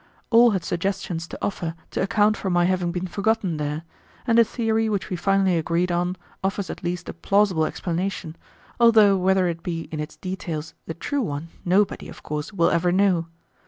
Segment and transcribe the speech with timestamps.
[0.31, 3.83] All had suggestions to offer to account for my having been forgotten there,
[4.25, 8.35] and the theory which we finally agreed on offers at least a plausible explanation,
[8.79, 12.91] although whether it be in its details the true one, nobody, of course, will ever
[12.91, 13.27] know.